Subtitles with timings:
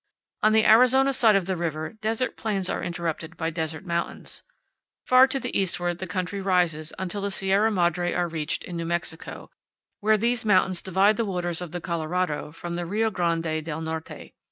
[0.41, 4.41] On the Arizona side of the river desert plains are interrupted by desert mountains.
[5.05, 8.85] Far to the eastward the country rises until the Sierra Madre are reached in New
[8.85, 9.51] Mexico,
[9.99, 14.31] where these mountains divide the waters of the Colorado from the Rio Grande del Norte.